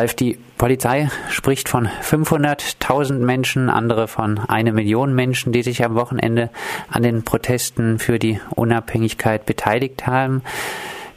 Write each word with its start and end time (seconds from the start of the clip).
Ralf, 0.00 0.14
die 0.14 0.38
Polizei 0.56 1.10
spricht 1.28 1.68
von 1.68 1.86
500.000 1.86 3.18
Menschen, 3.18 3.68
andere 3.68 4.08
von 4.08 4.38
eine 4.38 4.72
Million 4.72 5.14
Menschen, 5.14 5.52
die 5.52 5.62
sich 5.62 5.84
am 5.84 5.94
Wochenende 5.94 6.48
an 6.90 7.02
den 7.02 7.22
Protesten 7.22 7.98
für 7.98 8.18
die 8.18 8.40
Unabhängigkeit 8.56 9.44
beteiligt 9.44 10.06
haben. 10.06 10.40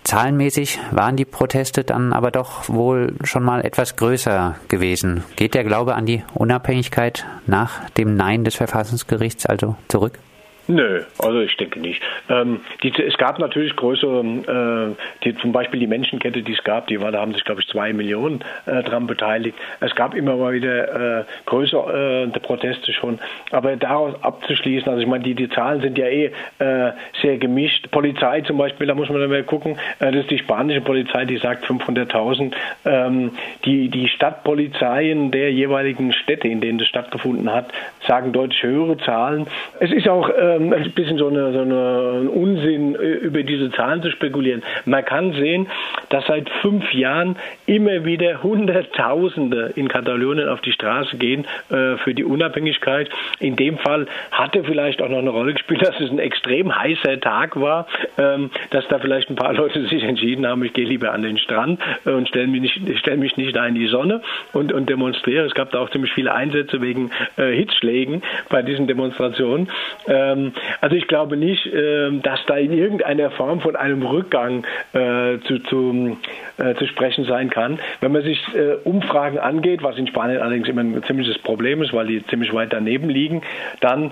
Zahlenmäßig 0.04 0.80
waren 0.92 1.16
die 1.16 1.24
Proteste 1.24 1.86
dann 1.86 2.12
aber 2.12 2.30
doch 2.30 2.68
wohl 2.68 3.14
schon 3.24 3.44
mal 3.44 3.64
etwas 3.64 3.96
größer 3.96 4.58
gewesen. 4.67 5.24
Geht 5.38 5.54
der 5.54 5.63
Glaube 5.63 5.96
an 5.96 6.06
die 6.06 6.22
Unabhängigkeit 6.34 7.26
nach 7.47 7.90
dem 7.92 8.18
Nein 8.18 8.44
des 8.44 8.56
Verfassungsgerichts 8.56 9.46
also 9.46 9.78
zurück? 9.88 10.20
Nö, 10.68 11.02
also 11.20 11.42
ich 11.42 11.58
denke 11.58 11.80
nicht. 11.80 12.02
Ähm, 12.30 12.62
die, 12.84 12.94
es 12.98 13.18
gab 13.18 13.38
natürlich 13.38 13.76
größere, 13.76 14.22
äh, 14.22 15.24
die, 15.24 15.36
zum 15.38 15.52
Beispiel 15.52 15.82
die 15.82 15.88
Menschenkette, 15.88 16.41
die 16.41 16.54
es 16.54 16.63
gab, 16.63 16.88
die 16.88 17.02
war, 17.02 17.12
da 17.12 17.20
haben 17.20 17.34
sich 17.34 17.44
glaube 17.44 17.59
ich 17.59 17.68
zwei 17.68 17.91
Millionen 17.91 18.44
äh, 18.66 18.81
dran 18.84 19.05
beteiligt. 19.05 19.58
Es 19.81 19.94
gab 19.95 20.16
immer 20.16 20.38
mal 20.38 20.54
wieder 20.54 21.20
äh, 21.20 21.23
größere 21.48 22.31
äh, 22.34 22.40
Proteste 22.40 22.94
schon, 22.94 23.20
aber 23.52 23.76
daraus 23.76 24.16
abzuschließen, 24.23 24.88
also 24.88 25.02
ich 25.02 25.07
meine, 25.07 25.26
die, 25.26 25.35
die 25.35 25.49
Zahlen 25.49 25.81
sind 25.81 25.98
ja 25.98 26.05
eh 26.05 26.31
äh, 26.59 26.91
sehr 27.21 27.38
gemischt. 27.40 27.91
Polizei 27.91 28.41
zum 28.41 28.57
Beispiel, 28.57 28.88
da 28.88 28.95
muss 28.95 29.09
man 29.09 29.20
dann 29.20 29.30
mal 29.30 29.43
gucken, 29.43 29.77
äh, 29.99 30.12
das 30.12 30.21
ist 30.21 30.32
die 30.32 30.40
spanische 30.40 30.82
Polizei, 30.82 31.26
die 31.26 31.38
sagt 31.38 31.66
500.000. 31.66 32.54
Ähm, 32.85 33.32
die, 33.66 33.90
die 33.90 34.07
Stadtpolizeien 34.07 35.32
der 35.32 35.52
jeweiligen 35.52 36.13
Städte, 36.13 36.48
in 36.48 36.62
denen 36.62 36.77
das 36.77 36.88
stattgefunden 36.88 37.52
hat, 37.52 37.66
sagen 38.07 38.32
deutlich 38.32 38.63
höhere 38.63 38.98
Zahlen. 38.98 39.48
Es 39.82 39.91
ist 39.91 40.07
auch 40.07 40.30
ähm, 40.55 40.73
ein 40.73 40.91
bisschen 40.91 41.17
so, 41.17 41.27
eine, 41.27 41.53
so 41.53 41.62
eine 41.62 42.30
Unsinn, 42.30 42.95
äh, 42.95 43.13
über 43.23 43.43
diese 43.43 43.71
Zahlen 43.71 44.02
zu 44.02 44.12
spekulieren. 44.12 44.63
Man 44.85 45.03
kann 45.05 45.34
sehen, 45.34 45.67
dass 46.09 46.26
seit 46.27 46.49
fünf 46.62 46.93
Jahren 46.93 47.35
immer 47.66 48.05
wieder 48.05 48.43
Hunderttausende 48.43 49.73
in 49.76 49.88
Katalonien 49.88 50.49
auf 50.49 50.62
die 50.62 50.71
Straße 50.71 51.17
gehen 51.17 51.45
äh, 51.70 51.98
für 51.98 52.13
die 52.13 52.23
Unabhängigkeit. 52.23 53.09
In 53.40 53.55
dem 53.55 53.77
Fall 53.77 54.07
hatte 54.31 54.63
vielleicht 54.63 55.01
auch 55.01 55.09
noch 55.09 55.20
eine 55.20 55.29
Rolle 55.29 55.54
gespielt, 55.54 55.81
dass 55.81 55.99
es 55.99 56.09
ein 56.09 56.20
extrem 56.20 56.76
heißer 56.76 57.20
Tag 57.20 57.59
war, 57.59 57.87
ähm, 58.18 58.49
dass 58.71 58.87
da 58.87 58.99
vielleicht 58.99 59.29
ein 59.29 59.35
paar 59.35 59.54
Leute 59.54 59.85
sich 59.87 60.04
entschieden 60.04 60.46
haben, 60.46 60.63
ich 60.63 60.74
gehe 60.74 60.85
lieber 60.85 61.13
an 61.13 61.24
den 61.24 61.37
Strand 61.37 61.79
äh, 62.05 62.12
und 62.12 62.27
stelle 62.27 62.48
mich 62.48 62.62
nicht, 62.62 62.99
stell 62.99 63.18
mich 63.18 63.37
nicht 63.37 63.55
da 63.55 63.65
in 63.65 63.76
die 63.76 63.87
Sonne 63.87 64.22
und, 64.52 64.74
und 64.74 64.90
demonstriere. 64.90 65.46
Es 65.46 65.54
gab 65.54 65.72
da 65.72 65.80
auch 65.80 65.90
ziemlich 65.90 66.12
viele 66.14 66.34
Einsätze 66.34 66.81
wegen 66.81 67.12
äh, 67.38 67.52
Hitzschlägen 67.52 68.22
bei 68.50 68.62
diesen 68.62 68.88
Demonstrationen. 68.88 69.70
Ähm, 70.08 70.43
also 70.82 70.96
ich 70.96 71.08
glaube 71.08 71.38
nicht, 71.38 71.66
ähm, 71.74 72.22
dass 72.22 72.40
da 72.46 72.56
in 72.56 72.74
irgendeiner 72.74 73.32
Form 73.32 73.62
von 73.62 73.76
einem 73.76 74.04
Rückgang 74.04 74.66
äh, 74.94 75.40
zu, 75.48 75.60
zu, 75.60 76.18
äh, 76.58 76.76
zu 76.76 76.88
sprechen 76.88 77.26
sein 77.26 77.50
kann. 77.50 77.80
Wenn 78.02 78.12
man 78.12 78.24
sich 78.24 78.40
äh, 78.56 78.76
Umfragen 78.84 79.40
angeht, 79.40 79.84
was 79.84 79.98
in 79.98 80.08
Spanien 80.08 80.42
allerdings 80.42 80.68
immer 80.68 80.82
ein 80.82 81.04
ziemliches 81.04 81.38
Problem 81.40 81.82
ist, 81.82 81.94
weil 81.94 82.08
die 82.08 82.26
ziemlich 82.28 82.54
weit 82.54 82.74
daneben 82.74 83.10
liegen, 83.10 83.42
dann 83.80 84.12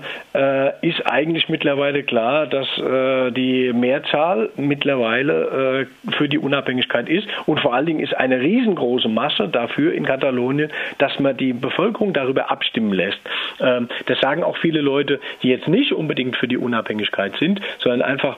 ist 0.82 1.06
eigentlich 1.06 1.48
mittlerweile 1.48 2.02
klar, 2.02 2.46
dass 2.46 2.66
die 2.76 3.72
Mehrzahl 3.72 4.50
mittlerweile 4.56 5.86
für 6.16 6.28
die 6.28 6.38
Unabhängigkeit 6.38 7.08
ist 7.08 7.28
und 7.46 7.60
vor 7.60 7.74
allen 7.74 7.86
Dingen 7.86 8.00
ist 8.00 8.16
eine 8.16 8.40
riesengroße 8.40 9.08
Masse 9.08 9.48
dafür 9.48 9.92
in 9.92 10.04
Katalonien, 10.04 10.70
dass 10.98 11.18
man 11.18 11.36
die 11.36 11.52
Bevölkerung 11.52 12.12
darüber 12.12 12.50
abstimmen 12.50 12.92
lässt. 12.92 13.18
Ähm, 13.60 13.88
das 14.06 14.20
sagen 14.20 14.42
auch 14.44 14.56
viele 14.58 14.80
Leute, 14.80 15.20
die 15.42 15.48
jetzt 15.48 15.68
nicht 15.68 15.92
unbedingt 15.92 16.21
unbedingt 16.22 16.36
für 16.36 16.48
die 16.48 16.58
Unabhängigkeit 16.58 17.34
sind, 17.38 17.60
sondern 17.78 18.02
einfach 18.02 18.36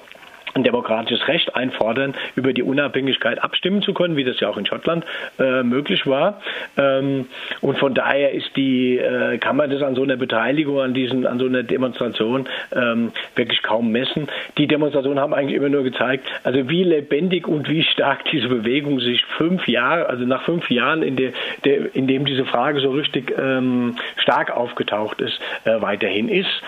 ein 0.55 0.63
demokratisches 0.63 1.27
Recht 1.27 1.57
einfordern, 1.57 2.15
über 2.37 2.53
die 2.53 2.63
Unabhängigkeit 2.63 3.43
abstimmen 3.43 3.83
zu 3.83 3.93
können, 3.93 4.17
wie 4.17 4.25
das 4.25 4.39
ja 4.41 4.49
auch 4.49 4.57
in 4.57 4.67
Schottland 4.67 5.05
äh, 5.39 5.63
möglich 5.63 6.07
war. 6.07 6.41
Ähm, 6.77 7.27
und 7.61 7.79
von 7.79 7.95
daher 7.95 8.33
ist 8.33 8.55
die, 8.57 8.99
äh, 8.99 9.39
kann 9.39 9.57
man 9.57 9.71
das 9.71 9.83
an 9.83 9.97
so 9.97 10.03
einer 10.03 10.17
Beteiligung, 10.17 10.81
an 10.81 10.95
diesen, 10.95 11.27
an 11.27 11.39
so 11.39 11.47
einer 11.47 11.65
Demonstration 11.65 12.49
ähm, 12.73 13.11
wirklich 13.35 13.63
kaum 13.63 13.91
messen. 13.91 14.29
Die 14.57 14.69
Demonstrationen 14.69 15.19
haben 15.19 15.35
eigentlich 15.35 15.57
immer 15.57 15.69
nur 15.69 15.83
gezeigt, 15.83 16.29
also 16.45 16.69
wie 16.69 16.85
lebendig 16.85 17.49
und 17.49 17.69
wie 17.69 17.83
stark 17.83 18.25
diese 18.31 18.49
Bewegung 18.49 19.01
sich 19.01 19.25
fünf 19.37 19.67
Jahre, 19.67 20.09
also 20.09 20.25
nach 20.25 20.45
fünf 20.45 20.71
Jahren, 20.71 21.03
in, 21.03 21.17
der, 21.17 21.33
der, 21.65 21.95
in 21.97 22.07
dem 22.07 22.25
diese 22.25 22.45
Frage 22.45 22.81
so 22.81 22.93
richtig 22.93 23.35
ähm, 23.37 23.97
stark 24.19 24.57
aufgetaucht 24.57 25.21
ist, 25.21 25.41
äh, 25.65 25.81
weiterhin 25.81 26.29
ist 26.29 26.63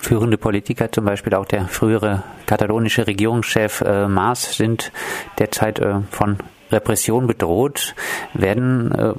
führende 0.00 0.38
Politiker, 0.38 0.90
zum 0.90 1.04
Beispiel 1.04 1.34
auch 1.34 1.46
der 1.46 1.66
frühere 1.68 2.24
katalonische 2.46 3.06
Regierungschef 3.06 3.82
äh, 3.82 4.08
Maas, 4.08 4.56
sind 4.56 4.92
derzeit 5.38 5.78
äh, 5.78 6.00
von 6.10 6.38
Repression 6.72 7.26
bedroht. 7.26 7.94
Werden 8.34 8.92
äh, 8.92 9.12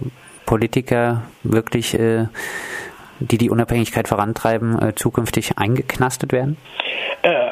Politiker 0.46 1.24
wirklich, 1.44 1.94
äh, 1.94 2.28
die 3.20 3.38
die 3.38 3.50
Unabhängigkeit 3.50 4.08
vorantreiben, 4.08 4.82
äh, 4.82 4.96
zukünftig 4.96 5.58
eingeknastet 5.58 6.32
werden? 6.32 6.58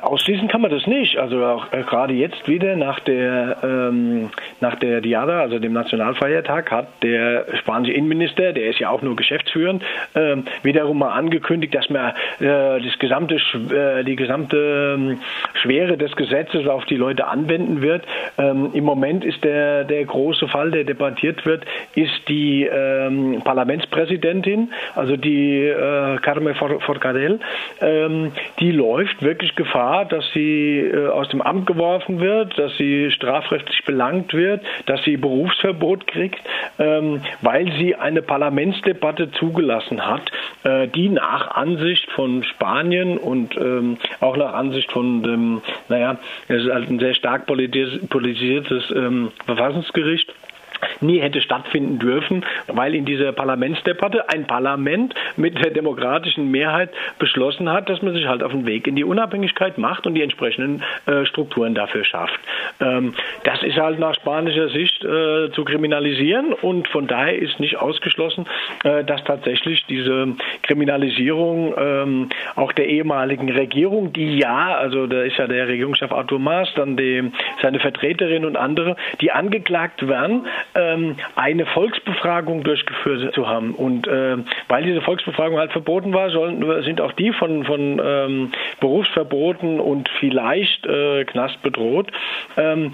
Ausschließen 0.09 0.47
kann 0.47 0.61
man 0.61 0.71
das 0.71 0.87
nicht. 0.87 1.17
Also 1.17 1.45
auch 1.45 1.71
äh, 1.71 1.83
gerade 1.83 2.13
jetzt 2.13 2.47
wieder 2.47 2.75
nach 2.75 2.99
der 2.99 3.57
ähm, 3.63 4.29
nach 4.59 4.75
der 4.75 5.01
Diada, 5.01 5.41
also 5.41 5.59
dem 5.59 5.73
Nationalfeiertag, 5.73 6.71
hat 6.71 6.87
der 7.03 7.45
spanische 7.59 7.93
Innenminister, 7.93 8.53
der 8.53 8.69
ist 8.69 8.79
ja 8.79 8.89
auch 8.89 9.01
nur 9.03 9.15
geschäftsführend, 9.15 9.83
äh, 10.15 10.37
wiederum 10.63 10.99
mal 10.99 11.11
angekündigt, 11.11 11.75
dass 11.75 11.89
man 11.89 12.13
äh, 12.39 12.81
das 12.81 12.97
gesamte 12.99 13.35
äh, 13.35 14.03
die 14.03 14.15
gesamte 14.15 14.95
ähm, 14.97 15.19
Schwere 15.61 15.97
des 15.97 16.15
Gesetzes 16.15 16.67
auf 16.67 16.85
die 16.85 16.95
Leute 16.95 17.27
anwenden 17.27 17.81
wird. 17.81 18.03
Ähm, 18.37 18.71
Im 18.73 18.83
Moment 18.83 19.23
ist 19.23 19.43
der 19.43 19.83
der 19.83 20.03
große 20.05 20.47
Fall, 20.47 20.71
der 20.71 20.85
debattiert 20.85 21.45
wird, 21.45 21.65
ist 21.95 22.27
die 22.27 22.65
ähm, 22.65 23.41
Parlamentspräsidentin, 23.43 24.71
also 24.95 25.17
die 25.17 25.65
äh, 25.65 26.17
Carme 26.17 26.55
Forcadell, 26.55 27.39
ähm, 27.81 28.31
die 28.59 28.71
läuft 28.71 29.21
wirklich 29.21 29.55
Gefahr, 29.55 29.98
dass 30.05 30.25
sie 30.33 30.79
äh, 30.79 31.07
aus 31.07 31.29
dem 31.29 31.41
Amt 31.41 31.65
geworfen 31.67 32.19
wird, 32.19 32.57
dass 32.57 32.75
sie 32.77 33.11
strafrechtlich 33.11 33.83
belangt 33.85 34.33
wird, 34.33 34.61
dass 34.85 35.03
sie 35.03 35.17
Berufsverbot 35.17 36.07
kriegt, 36.07 36.39
ähm, 36.77 37.21
weil 37.41 37.71
sie 37.73 37.95
eine 37.95 38.21
Parlamentsdebatte 38.21 39.31
zugelassen 39.31 40.05
hat, 40.05 40.31
äh, 40.63 40.87
die 40.87 41.09
nach 41.09 41.51
Ansicht 41.51 42.09
von 42.11 42.43
Spanien 42.43 43.17
und 43.17 43.55
ähm, 43.57 43.97
auch 44.19 44.37
nach 44.37 44.53
Ansicht 44.53 44.91
von 44.91 45.23
dem, 45.23 45.61
naja, 45.87 46.17
es 46.47 46.63
ist 46.63 46.71
halt 46.71 46.89
ein 46.89 46.99
sehr 46.99 47.13
stark 47.13 47.45
politisiertes 47.45 48.91
ähm, 48.91 49.31
Verfassungsgericht, 49.45 50.33
nie 51.01 51.19
hätte 51.19 51.41
stattfinden 51.41 51.99
dürfen, 51.99 52.45
weil 52.67 52.95
in 52.95 53.05
dieser 53.05 53.31
Parlamentsdebatte 53.31 54.29
ein 54.29 54.47
Parlament 54.47 55.13
mit 55.35 55.63
der 55.63 55.71
demokratischen 55.71 56.51
Mehrheit 56.51 56.89
beschlossen 57.17 57.69
hat, 57.69 57.89
dass 57.89 58.01
man 58.01 58.13
sich 58.13 58.27
halt 58.27 58.43
auf 58.43 58.51
den 58.51 58.65
Weg 58.65 58.87
in 58.87 58.95
die 58.95 59.03
Unabhängigkeit 59.03 59.77
macht 59.77 60.05
und 60.07 60.15
die 60.15 60.21
entsprechenden 60.21 60.83
äh, 61.05 61.25
Strukturen 61.25 61.75
dafür 61.75 62.03
schafft. 62.03 62.39
Ähm, 62.79 63.13
das 63.43 63.63
ist 63.63 63.77
halt 63.77 63.99
nach 63.99 64.15
spanischer 64.15 64.69
Sicht 64.69 65.03
äh, 65.03 65.51
zu 65.51 65.65
kriminalisieren 65.65 66.53
und 66.53 66.87
von 66.87 67.07
daher 67.07 67.37
ist 67.37 67.59
nicht 67.59 67.77
ausgeschlossen, 67.77 68.45
äh, 68.83 69.03
dass 69.03 69.23
tatsächlich 69.23 69.85
diese 69.85 70.35
Kriminalisierung 70.63 71.73
ähm, 71.77 72.29
auch 72.55 72.71
der 72.73 72.87
ehemaligen 72.87 73.49
Regierung, 73.49 74.13
die 74.13 74.37
ja, 74.37 74.75
also 74.75 75.07
da 75.07 75.21
ist 75.23 75.37
ja 75.37 75.47
der 75.47 75.67
Regierungschef 75.67 76.11
Artur 76.11 76.39
Maas, 76.39 76.69
dann 76.75 76.97
die, 76.97 77.31
seine 77.61 77.79
Vertreterin 77.79 78.45
und 78.45 78.57
andere, 78.57 78.95
die 79.21 79.31
angeklagt 79.31 80.07
werden, 80.07 80.47
ähm, 80.93 81.15
eine 81.35 81.65
Volksbefragung 81.65 82.63
durchgeführt 82.63 83.33
zu 83.33 83.47
haben. 83.47 83.73
Und 83.73 84.07
äh, 84.07 84.37
weil 84.67 84.83
diese 84.83 85.01
Volksbefragung 85.01 85.57
halt 85.57 85.71
verboten 85.71 86.13
war, 86.13 86.29
sollen, 86.29 86.83
sind 86.83 87.01
auch 87.01 87.11
die 87.13 87.31
von, 87.31 87.63
von 87.65 88.01
ähm, 88.03 88.51
Berufsverboten 88.79 89.79
und 89.79 90.09
vielleicht 90.19 90.85
äh, 90.85 91.25
Knast 91.25 91.61
bedroht. 91.61 92.11
Ähm, 92.57 92.93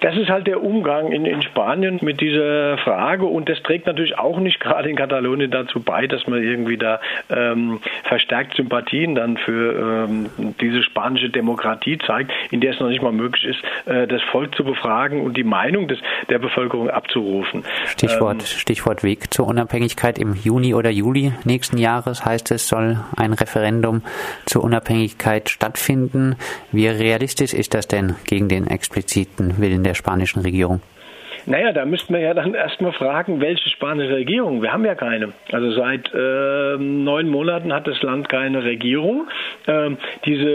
das 0.00 0.16
ist 0.16 0.28
halt 0.28 0.46
der 0.46 0.62
Umgang 0.62 1.12
in, 1.12 1.26
in 1.26 1.42
Spanien 1.42 1.98
mit 2.02 2.20
dieser 2.20 2.78
Frage 2.78 3.26
und 3.26 3.48
das 3.48 3.62
trägt 3.62 3.86
natürlich 3.86 4.18
auch 4.18 4.38
nicht 4.38 4.60
gerade 4.60 4.88
in 4.88 4.96
Katalonien 4.96 5.50
dazu 5.50 5.80
bei, 5.80 6.06
dass 6.06 6.26
man 6.26 6.42
irgendwie 6.42 6.76
da 6.76 7.00
ähm, 7.30 7.80
verstärkt 8.04 8.54
Sympathien 8.54 9.14
dann 9.14 9.36
für 9.36 10.06
ähm, 10.08 10.30
diese 10.60 10.82
spanische 10.82 11.30
Demokratie 11.30 11.98
zeigt, 11.98 12.32
in 12.50 12.60
der 12.60 12.72
es 12.72 12.80
noch 12.80 12.88
nicht 12.88 13.02
mal 13.02 13.12
möglich 13.12 13.44
ist, 13.44 13.62
äh, 13.86 14.06
das 14.06 14.22
Volk 14.22 14.54
zu 14.54 14.64
befragen 14.64 15.22
und 15.22 15.36
die 15.36 15.44
Meinung 15.44 15.88
des, 15.88 15.98
der 16.28 16.38
Bevölkerung 16.38 16.90
abzuhalten 16.90 17.08
abzurufen. 17.28 17.64
Stichwort, 17.86 18.40
ähm, 18.40 18.46
Stichwort 18.46 19.02
Weg 19.02 19.32
zur 19.32 19.46
Unabhängigkeit 19.46 20.18
im 20.18 20.34
Juni 20.34 20.74
oder 20.74 20.90
Juli 20.90 21.32
nächsten 21.44 21.78
Jahres 21.78 22.24
heißt 22.24 22.50
es, 22.50 22.68
soll 22.68 23.00
ein 23.16 23.32
Referendum 23.32 24.02
zur 24.46 24.64
Unabhängigkeit 24.64 25.50
stattfinden. 25.50 26.36
Wie 26.72 26.88
realistisch 26.88 27.54
ist 27.54 27.74
das 27.74 27.88
denn 27.88 28.16
gegen 28.24 28.48
den 28.48 28.66
expliziten 28.66 29.58
Willen 29.58 29.84
der 29.84 29.94
spanischen 29.94 30.40
Regierung? 30.40 30.80
Naja, 31.48 31.72
da 31.72 31.86
müssten 31.86 32.12
wir 32.12 32.20
ja 32.20 32.34
dann 32.34 32.52
erstmal 32.52 32.92
fragen, 32.92 33.40
welche 33.40 33.70
spanische 33.70 34.14
Regierung? 34.16 34.60
Wir 34.60 34.70
haben 34.70 34.84
ja 34.84 34.94
keine. 34.94 35.32
Also 35.50 35.70
seit 35.70 36.12
äh, 36.12 36.76
neun 36.76 37.30
Monaten 37.30 37.72
hat 37.72 37.86
das 37.86 38.02
Land 38.02 38.28
keine 38.28 38.64
Regierung. 38.64 39.28
Ähm, 39.66 39.96
diese 40.26 40.50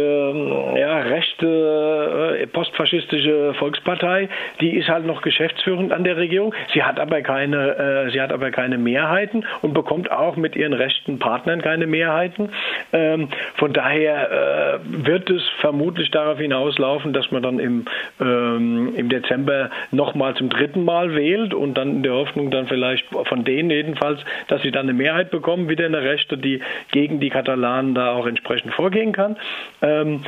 ja, 0.78 1.00
rechte 1.00 2.38
äh, 2.40 2.46
postfaschistische 2.46 3.56
Volkspartei, 3.56 4.30
die 4.62 4.78
ist 4.78 4.88
halt 4.88 5.08
noch 5.08 5.24
geschäftsführend 5.24 5.92
an 5.92 6.04
der 6.04 6.16
Regierung. 6.18 6.54
Sie 6.76 6.84
hat 6.84 7.00
aber 7.00 7.24
keine, 7.24 8.06
äh, 8.06 8.12
sie 8.12 8.22
hat 8.22 8.32
aber 8.32 8.52
keine 8.52 8.78
Mehrheiten 8.78 9.46
und 9.64 9.74
bekommt 9.74 10.12
auch 10.12 10.36
mit 10.36 10.56
ihren 10.56 10.74
rechten 10.74 11.18
Partnern 11.18 11.64
keine 11.64 11.88
Mehrheiten. 11.88 12.50
Ähm, 12.92 13.30
von 13.56 13.74
daher 13.74 14.30
äh, 14.32 14.80
wird 14.84 15.28
es 15.32 15.42
vermutlich 15.60 16.12
darauf 16.12 16.38
hinauslaufen, 16.38 17.14
dass 17.14 17.32
man 17.32 17.42
dann 17.42 17.58
im, 17.58 17.86
ähm, 18.22 18.94
im 18.96 19.10
Dezember 19.10 19.72
nochmal 19.90 20.36
zum 20.36 20.50
dritten 20.50 20.83
Mal 20.84 21.16
wählt 21.16 21.54
und 21.54 21.76
dann 21.76 21.98
in 21.98 22.04
der 22.04 22.14
Hoffnung 22.14 22.52
dann 22.52 22.68
vielleicht 22.68 23.06
von 23.26 23.44
denen 23.44 23.70
jedenfalls, 23.70 24.22
dass 24.48 24.62
sie 24.62 24.72
dann 24.72 24.84
eine 24.84 24.94
Mehrheit 24.94 25.32
bekommen, 25.32 25.70
wieder 25.70 25.86
eine 25.86 26.02
Rechte, 26.02 26.38
die 26.38 26.62
gegen 26.92 27.20
die 27.20 27.30
Katalanen 27.30 27.96
da 27.96 28.14
auch 28.14 28.26
entsprechend 28.26 28.74
vorgehen 28.74 29.12
kann. 29.12 29.38
Ähm, 29.82 30.24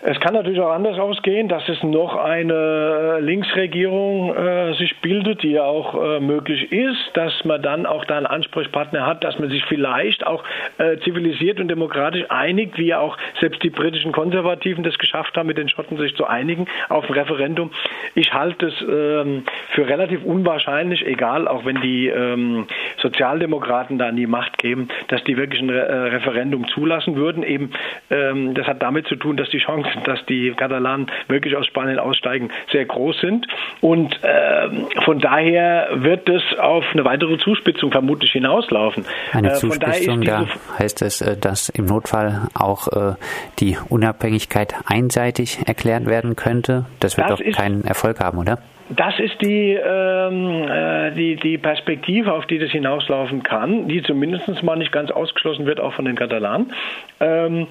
es 0.00 0.20
kann 0.20 0.34
natürlich 0.34 0.60
auch 0.60 0.70
anders 0.70 0.96
ausgehen, 0.96 1.48
dass 1.48 1.68
es 1.68 1.82
noch 1.82 2.14
eine 2.14 3.18
Linksregierung 3.20 4.32
äh, 4.32 4.74
sich 4.74 5.00
bildet, 5.00 5.42
die 5.42 5.50
ja 5.52 5.64
auch 5.64 5.94
äh, 6.00 6.20
möglich 6.20 6.70
ist, 6.70 7.10
dass 7.14 7.44
man 7.44 7.60
dann 7.62 7.84
auch 7.84 8.04
da 8.04 8.16
einen 8.16 8.26
Ansprechpartner 8.26 9.04
hat, 9.04 9.24
dass 9.24 9.40
man 9.40 9.50
sich 9.50 9.64
vielleicht 9.64 10.24
auch 10.24 10.44
äh, 10.78 10.98
zivilisiert 10.98 11.58
und 11.58 11.66
demokratisch 11.66 12.24
einigt, 12.28 12.78
wie 12.78 12.86
ja 12.86 13.00
auch 13.00 13.16
selbst 13.40 13.60
die 13.64 13.70
britischen 13.70 14.12
Konservativen 14.12 14.84
das 14.84 14.96
geschafft 14.98 15.36
haben, 15.36 15.48
mit 15.48 15.58
den 15.58 15.68
Schotten 15.68 15.98
sich 15.98 16.14
zu 16.14 16.26
einigen 16.26 16.68
auf 16.88 17.08
ein 17.08 17.14
Referendum. 17.14 17.72
Ich 18.14 18.32
halte 18.32 18.66
es 18.66 18.74
ähm, 18.82 19.42
für 19.70 19.88
relativ 19.88 20.22
unwahrscheinlich, 20.22 21.04
egal, 21.04 21.48
auch 21.48 21.64
wenn 21.64 21.80
die 21.80 22.06
ähm, 22.06 22.68
Sozialdemokraten 22.98 23.98
da 23.98 24.06
an 24.06 24.16
die 24.16 24.28
Macht 24.28 24.58
geben, 24.58 24.88
dass 25.08 25.24
die 25.24 25.36
wirklich 25.36 25.60
ein 25.60 25.70
Re 25.70 25.88
äh, 25.88 25.96
Referendum 26.14 26.68
zulassen 26.68 27.16
würden. 27.16 27.42
Eben, 27.42 27.72
ähm, 28.10 28.54
das 28.54 28.68
hat 28.68 28.80
damit 28.80 29.08
zu 29.08 29.16
tun, 29.16 29.36
dass 29.36 29.50
die 29.50 29.58
Chance 29.58 29.87
dass 30.04 30.24
die 30.26 30.52
Katalanen 30.56 31.10
wirklich 31.28 31.56
aus 31.56 31.66
Spanien 31.66 31.98
aussteigen, 31.98 32.50
sehr 32.72 32.84
groß 32.84 33.20
sind. 33.20 33.46
Und 33.80 34.18
äh, 34.22 34.68
von 35.04 35.20
daher 35.20 35.88
wird 35.94 36.28
es 36.28 36.42
auf 36.58 36.84
eine 36.92 37.04
weitere 37.04 37.38
Zuspitzung 37.38 37.90
vermutlich 37.92 38.32
hinauslaufen. 38.32 39.04
Eine 39.32 39.52
äh, 39.52 39.54
Zuspitzung, 39.54 40.22
da 40.22 40.46
heißt 40.78 41.02
es, 41.02 41.20
äh, 41.20 41.36
dass 41.36 41.68
im 41.68 41.86
Notfall 41.86 42.48
auch 42.54 42.88
äh, 42.88 43.14
die 43.58 43.76
Unabhängigkeit 43.88 44.74
einseitig 44.86 45.58
erklärt 45.66 46.06
werden 46.06 46.36
könnte. 46.36 46.86
Das 47.00 47.16
wird 47.16 47.30
das 47.30 47.40
doch 47.40 47.52
keinen 47.52 47.84
Erfolg 47.84 48.20
haben, 48.20 48.38
oder? 48.38 48.58
Das 48.90 49.18
ist 49.18 49.40
die, 49.42 49.72
ähm, 49.74 50.66
äh, 50.66 51.10
die, 51.10 51.36
die 51.36 51.58
Perspektive, 51.58 52.32
auf 52.32 52.46
die 52.46 52.58
das 52.58 52.70
hinauslaufen 52.70 53.42
kann, 53.42 53.86
die 53.86 54.02
zumindest 54.02 54.62
mal 54.62 54.76
nicht 54.76 54.92
ganz 54.92 55.10
ausgeschlossen 55.10 55.66
wird, 55.66 55.78
auch 55.78 55.92
von 55.92 56.06
den 56.06 56.16
Katalanen. 56.16 56.72
Ähm, 57.20 57.66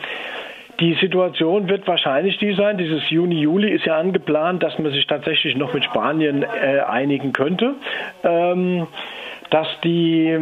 die 0.80 0.94
Situation 0.96 1.70
wird 1.70 1.88
wahrscheinlich 1.88 2.38
die 2.38 2.54
sein. 2.54 2.78
Dieses 2.78 3.10
Juni, 3.10 3.40
Juli 3.40 3.72
ist 3.72 3.86
ja 3.86 3.98
angeplant, 3.98 4.62
dass 4.62 4.78
man 4.78 4.92
sich 4.92 5.08
tatsächlich 5.08 5.56
noch 5.56 5.74
mit 5.74 5.84
Spanien 5.84 6.44
äh, 6.44 6.80
einigen 6.80 7.34
könnte. 7.34 7.76
Ähm, 8.24 8.88
dass 9.50 9.68
die 9.84 10.38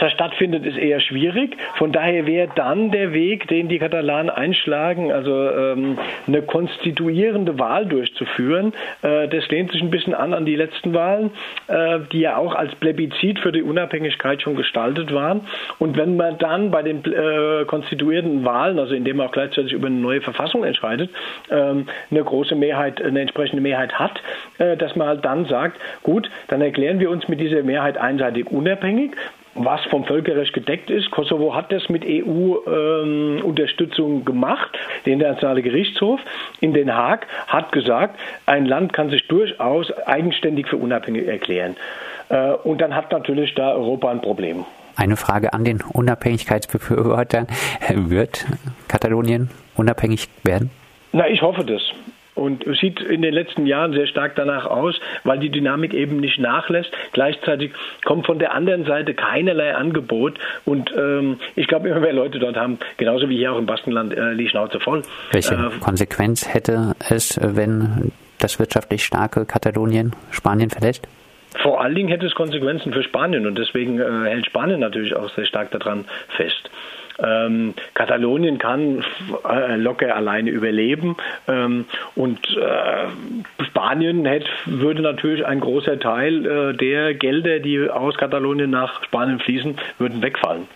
das 0.00 0.12
stattfindet, 0.12 0.66
ist 0.66 0.78
eher 0.78 1.00
schwierig. 1.00 1.56
Von 1.76 1.92
daher 1.92 2.26
wäre 2.26 2.48
dann 2.54 2.90
der 2.90 3.12
Weg, 3.12 3.48
den 3.48 3.68
die 3.68 3.78
Katalanen 3.78 4.30
einschlagen, 4.30 5.12
also 5.12 5.50
ähm, 5.50 5.98
eine 6.26 6.42
konstituierende 6.42 7.58
Wahl 7.58 7.86
durchzuführen. 7.86 8.72
Äh, 9.02 9.28
das 9.28 9.48
lehnt 9.48 9.72
sich 9.72 9.82
ein 9.82 9.90
bisschen 9.90 10.14
an 10.14 10.34
an 10.34 10.44
die 10.44 10.56
letzten 10.56 10.94
Wahlen, 10.94 11.30
äh, 11.68 12.00
die 12.12 12.20
ja 12.20 12.36
auch 12.36 12.54
als 12.54 12.74
Plebiszit 12.76 13.38
für 13.40 13.52
die 13.52 13.62
Unabhängigkeit 13.62 14.42
schon 14.42 14.56
gestaltet 14.56 15.12
waren. 15.12 15.42
Und 15.78 15.96
wenn 15.96 16.16
man 16.16 16.38
dann 16.38 16.70
bei 16.70 16.82
den 16.82 17.04
äh, 17.04 17.64
konstituierenden 17.66 18.44
Wahlen, 18.44 18.78
also 18.78 18.94
indem 18.94 19.18
man 19.18 19.28
auch 19.28 19.32
gleichzeitig 19.32 19.72
über 19.72 19.88
eine 19.88 19.96
neue 19.96 20.20
Verfassung 20.20 20.64
entscheidet, 20.64 21.10
ähm, 21.50 21.86
eine 22.10 22.24
große 22.24 22.54
Mehrheit, 22.54 23.02
eine 23.02 23.20
entsprechende 23.20 23.62
Mehrheit 23.62 23.92
hat, 23.98 24.20
äh, 24.58 24.76
dass 24.76 24.96
man 24.96 25.08
halt 25.08 25.24
dann 25.24 25.44
sagt, 25.44 25.78
gut, 26.02 26.30
dann 26.48 26.60
erklären 26.60 27.00
wir 27.00 27.10
uns 27.10 27.28
mit 27.28 27.40
dieser 27.40 27.62
Mehrheit 27.62 27.98
einseitig 27.98 28.46
unabhängig 28.50 29.12
was 29.54 29.80
vom 29.86 30.04
Völkerrecht 30.04 30.52
gedeckt 30.52 30.90
ist. 30.90 31.10
Kosovo 31.10 31.54
hat 31.54 31.72
das 31.72 31.88
mit 31.88 32.04
EU-Unterstützung 32.06 34.18
ähm, 34.18 34.24
gemacht. 34.24 34.70
Der 35.06 35.14
Internationale 35.14 35.62
Gerichtshof 35.62 36.20
in 36.60 36.72
Den 36.72 36.94
Haag 36.94 37.26
hat 37.48 37.72
gesagt, 37.72 38.18
ein 38.46 38.66
Land 38.66 38.92
kann 38.92 39.10
sich 39.10 39.26
durchaus 39.28 39.90
eigenständig 40.06 40.68
für 40.68 40.76
unabhängig 40.76 41.26
erklären. 41.26 41.76
Äh, 42.28 42.52
und 42.52 42.80
dann 42.80 42.94
hat 42.94 43.10
natürlich 43.12 43.54
da 43.54 43.72
Europa 43.72 44.10
ein 44.10 44.20
Problem. 44.20 44.64
Eine 44.96 45.16
Frage 45.16 45.52
an 45.52 45.64
den 45.64 45.80
Unabhängigkeitsbefürworter. 45.80 47.46
Wird 47.94 48.44
Katalonien 48.88 49.50
unabhängig 49.74 50.28
werden? 50.44 50.70
Na, 51.12 51.28
ich 51.28 51.42
hoffe 51.42 51.64
das. 51.64 51.82
Und 52.40 52.66
es 52.66 52.78
sieht 52.78 53.00
in 53.00 53.20
den 53.20 53.34
letzten 53.34 53.66
Jahren 53.66 53.92
sehr 53.92 54.06
stark 54.06 54.34
danach 54.34 54.64
aus, 54.64 54.98
weil 55.24 55.38
die 55.38 55.50
Dynamik 55.50 55.92
eben 55.92 56.20
nicht 56.20 56.38
nachlässt. 56.38 56.90
Gleichzeitig 57.12 57.72
kommt 58.02 58.24
von 58.24 58.38
der 58.38 58.54
anderen 58.54 58.86
Seite 58.86 59.12
keinerlei 59.12 59.74
Angebot. 59.74 60.38
Und 60.64 60.90
ähm, 60.96 61.38
ich 61.54 61.66
glaube, 61.66 61.90
immer 61.90 62.00
mehr 62.00 62.14
Leute 62.14 62.38
dort 62.38 62.56
haben, 62.56 62.78
genauso 62.96 63.28
wie 63.28 63.36
hier 63.36 63.52
auch 63.52 63.58
im 63.58 63.66
Baskenland, 63.66 64.14
äh, 64.14 64.36
die 64.36 64.48
Schnauze 64.48 64.80
voll. 64.80 65.02
Welche 65.32 65.54
äh, 65.54 65.78
Konsequenz 65.80 66.48
hätte 66.48 66.94
es, 67.10 67.38
wenn 67.42 68.10
das 68.38 68.58
wirtschaftlich 68.58 69.04
starke 69.04 69.44
Katalonien 69.44 70.16
Spanien 70.30 70.70
verlässt? 70.70 71.06
Vor 71.62 71.82
allen 71.82 71.94
Dingen 71.94 72.08
hätte 72.08 72.24
es 72.24 72.34
Konsequenzen 72.34 72.94
für 72.94 73.02
Spanien 73.02 73.46
und 73.46 73.58
deswegen 73.58 74.00
äh, 74.00 74.30
hält 74.30 74.46
Spanien 74.46 74.80
natürlich 74.80 75.14
auch 75.14 75.28
sehr 75.34 75.44
stark 75.44 75.72
daran 75.72 76.06
fest. 76.28 76.70
Ähm, 77.22 77.74
Katalonien 77.94 78.58
kann 78.58 79.04
äh, 79.48 79.76
locker 79.76 80.14
alleine 80.14 80.50
überleben 80.50 81.16
ähm, 81.48 81.84
und 82.14 82.38
äh, 82.56 83.64
Spanien 83.64 84.24
hätte, 84.24 84.46
würde 84.66 85.02
natürlich 85.02 85.44
ein 85.44 85.60
großer 85.60 85.98
Teil 85.98 86.46
äh, 86.46 86.76
der 86.76 87.14
Gelder, 87.14 87.60
die 87.60 87.88
aus 87.90 88.16
Katalonien 88.16 88.70
nach 88.70 89.04
Spanien 89.04 89.38
fließen, 89.38 89.76
würden 89.98 90.22
wegfallen. 90.22 90.66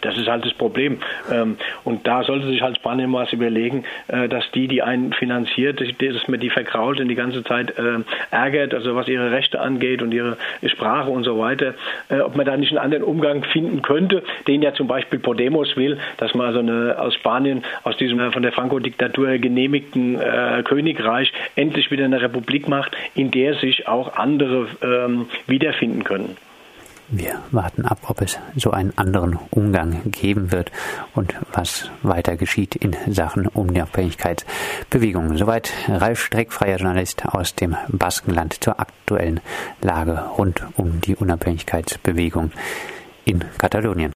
Das 0.00 0.16
ist 0.16 0.28
halt 0.28 0.44
das 0.44 0.54
Problem. 0.54 0.98
Ähm, 1.32 1.56
und 1.84 2.06
da 2.06 2.22
sollte 2.24 2.46
sich 2.46 2.62
halt 2.62 2.76
Spanien 2.76 3.10
mal 3.10 3.26
überlegen, 3.32 3.84
äh, 4.08 4.28
dass 4.28 4.50
die, 4.52 4.68
die 4.68 4.82
einen 4.82 5.12
finanziert, 5.12 5.80
dass 5.80 6.28
man 6.28 6.40
die 6.40 6.50
verkrault 6.50 7.00
und 7.00 7.08
die 7.08 7.14
ganze 7.14 7.44
Zeit 7.44 7.76
äh, 7.78 7.98
ärgert, 8.30 8.74
also 8.74 8.94
was 8.94 9.08
ihre 9.08 9.30
Rechte 9.30 9.60
angeht 9.60 10.02
und 10.02 10.12
ihre 10.12 10.36
Sprache 10.66 11.10
und 11.10 11.24
so 11.24 11.38
weiter, 11.38 11.74
äh, 12.08 12.20
ob 12.20 12.36
man 12.36 12.46
da 12.46 12.56
nicht 12.56 12.70
einen 12.70 12.78
anderen 12.78 13.04
Umgang 13.04 13.44
finden 13.44 13.82
könnte, 13.82 14.22
den 14.46 14.62
ja 14.62 14.72
zum 14.72 14.86
Beispiel 14.86 15.18
Podemos 15.18 15.76
will, 15.76 15.98
dass 16.18 16.34
man 16.34 16.46
also 16.46 16.60
eine, 16.60 16.98
aus 16.98 17.14
Spanien, 17.14 17.64
aus 17.84 17.96
diesem 17.96 18.18
von 18.32 18.42
der 18.42 18.52
Franco-Diktatur 18.52 19.38
genehmigten 19.38 20.18
Königreich 20.64 21.32
endlich 21.54 21.90
wieder 21.90 22.04
eine 22.04 22.20
Republik 22.20 22.68
macht, 22.68 22.96
in 23.14 23.30
der 23.30 23.54
sich 23.54 23.86
auch 23.86 24.16
andere 24.16 24.66
ähm, 24.82 25.26
wiederfinden 25.46 26.04
können. 26.04 26.36
Wir 27.10 27.40
warten 27.52 27.86
ab, 27.86 28.00
ob 28.08 28.20
es 28.20 28.38
so 28.54 28.70
einen 28.70 28.92
anderen 28.96 29.38
Umgang 29.50 30.10
geben 30.10 30.52
wird 30.52 30.70
und 31.14 31.34
was 31.54 31.90
weiter 32.02 32.36
geschieht 32.36 32.76
in 32.76 32.94
Sachen 33.10 33.46
Unabhängigkeitsbewegungen. 33.46 35.38
Soweit 35.38 35.72
Ralf 35.88 36.22
Streck, 36.22 36.52
freier 36.52 36.76
Journalist 36.76 37.24
aus 37.24 37.54
dem 37.54 37.76
Baskenland 37.88 38.62
zur 38.62 38.78
aktuellen 38.78 39.40
Lage 39.80 40.22
rund 40.36 40.62
um 40.76 41.00
die 41.00 41.16
Unabhängigkeitsbewegung 41.16 42.52
in 43.24 43.42
Katalonien. 43.56 44.06